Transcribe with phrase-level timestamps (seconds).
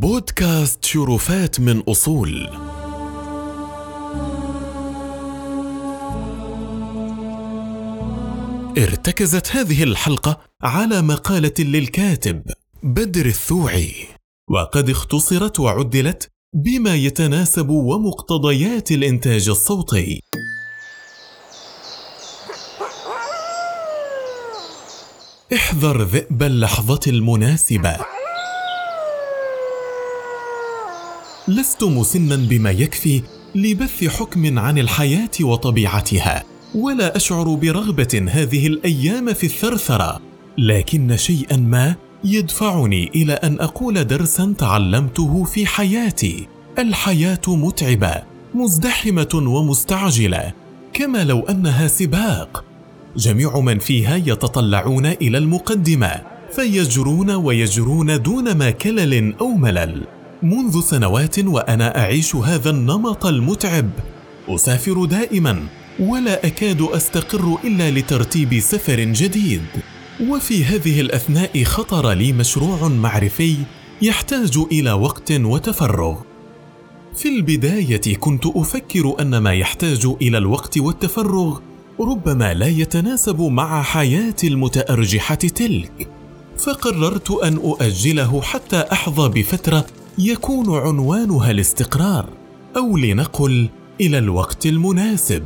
[0.00, 2.48] بودكاست شرفات من أصول.
[8.78, 12.42] ارتكزت هذه الحلقة على مقالة للكاتب
[12.82, 13.94] بدر الثوعي.
[14.50, 20.22] وقد اختصرت وعدلت بما يتناسب ومقتضيات الإنتاج الصوتي.
[25.54, 28.21] احذر ذئب اللحظة المناسبة.
[31.48, 33.22] لست مسنا بما يكفي
[33.54, 36.44] لبث حكم عن الحياة وطبيعتها
[36.74, 40.20] ولا أشعر برغبة هذه الأيام في الثرثرة
[40.58, 41.94] لكن شيئا ما
[42.24, 46.48] يدفعني إلى أن أقول درسا تعلمته في حياتي.
[46.78, 48.14] الحياة متعبة
[48.54, 50.52] مزدحمة ومستعجلة
[50.92, 52.64] كما لو أنها سباق.
[53.16, 56.22] جميع من فيها يتطلعون إلى المقدمة
[56.52, 60.02] فيجرون ويجرون دون ما كلل أو ملل.
[60.42, 63.90] منذ سنوات وأنا أعيش هذا النمط المتعب.
[64.48, 65.66] أسافر دائما
[66.00, 69.62] ولا أكاد أستقر إلا لترتيب سفر جديد.
[70.20, 73.56] وفي هذه الأثناء خطر لي مشروع معرفي
[74.02, 76.16] يحتاج إلى وقت وتفرغ.
[77.16, 81.58] في البداية كنت أفكر أن ما يحتاج إلى الوقت والتفرغ
[82.00, 86.08] ربما لا يتناسب مع حياتي المتأرجحة تلك.
[86.58, 89.86] فقررت أن أؤجله حتى أحظى بفترة
[90.18, 92.28] يكون عنوانها الاستقرار
[92.76, 93.68] أو لنقل
[94.00, 95.42] إلى الوقت المناسب.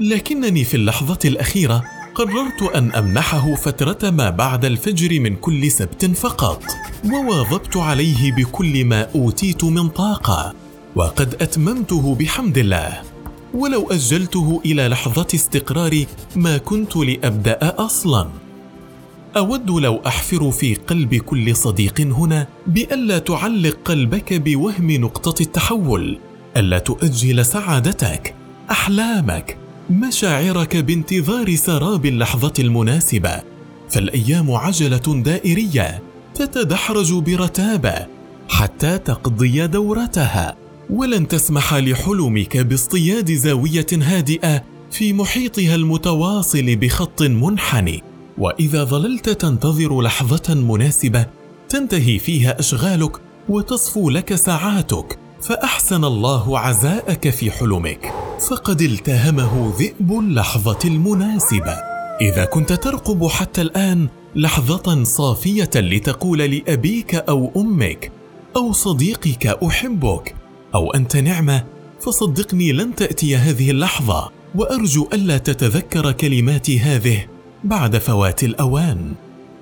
[0.00, 1.82] لكنني في اللحظة الأخيرة
[2.14, 6.62] قررت أن أمنحه فترة ما بعد الفجر من كل سبت فقط
[7.12, 10.54] وواظبت عليه بكل ما أوتيت من طاقة
[10.96, 13.02] وقد أتممته بحمد الله.
[13.54, 18.28] ولو أجلته إلى لحظة استقراري ما كنت لأبدأ أصلا.
[19.36, 26.18] أود لو أحفر في قلب كل صديق هنا بالا تعلق قلبك بوهم نقطة التحول
[26.56, 28.34] ألا تؤجل سعادتك
[28.70, 29.56] أحلامك
[29.90, 33.42] مشاعرك بانتظار سراب اللحظة المناسبة.
[33.88, 36.02] فالأيام عجلة دائرية
[36.34, 38.06] تتدحرج برتابة
[38.48, 40.56] حتى تقضي دورتها.
[40.90, 48.09] ولن تسمح لحلمك باصطياد زاوية هادئة في محيطها المتواصل بخط منحني.
[48.40, 51.26] وإذا ظللت تنتظر لحظة مناسبة
[51.68, 53.16] تنتهي فيها أشغالك
[53.48, 58.12] وتصفو لك ساعاتك فأحسن الله عزاءك في حلمك.
[58.48, 61.76] فقد التهمه ذئب اللحظة المناسبة.
[62.20, 68.12] إذا كنت ترقب حتى الآن لحظة صافية لتقول لأبيك أو أمك
[68.56, 70.34] أو صديقك أحبك
[70.74, 71.64] أو أنت نعمة
[72.00, 77.26] فصدقني لن تأتي هذه اللحظة وأرجو ألا تتذكر كلماتي هذه.
[77.64, 79.12] بعد فوات الأوان.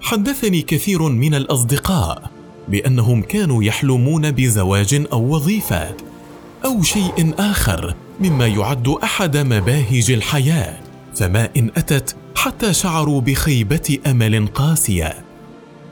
[0.00, 2.30] حدثني كثير من الأصدقاء
[2.68, 5.96] بأنهم كانوا يحلمون بزواج أو وظيفة
[6.64, 10.80] أو شيء آخر مما يعد أحد مباهج الحياة
[11.14, 15.14] فما إن أتت حتى شعروا بخيبة أمل قاسية.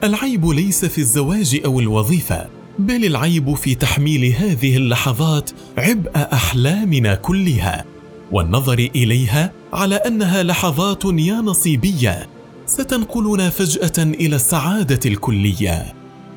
[0.03, 2.45] العيب ليس في الزواج أو الوظيفة
[2.79, 7.92] بل العيب في تحميل هذه اللحظات عبء أحلامنا كلها.
[8.33, 12.29] والنظر إليها على أنها لحظات يا نصيبية
[12.65, 15.93] ستنقلنا فجأة إلى السعادة الكلية.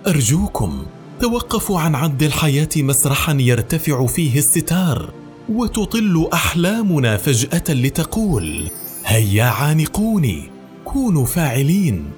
[0.06, 0.82] أرجوكم
[1.20, 5.12] توقفوا عن عد الحياة مسرحا يرتفع فيه الستار
[5.48, 8.70] وتطل أحلامنا فجأة لتقول
[9.04, 10.50] هيا عانقوني
[10.84, 12.10] كونوا فاعلين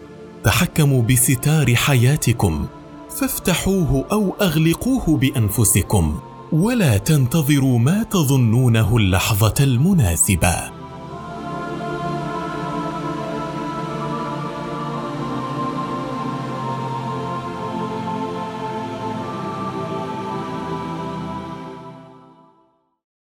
[0.44, 2.66] تحكموا بستار حياتكم
[3.20, 6.18] فافتحوه أو أغلقوه بأنفسكم.
[6.52, 10.77] ولا تنتظروا ما تظنونه اللحظة المناسبة.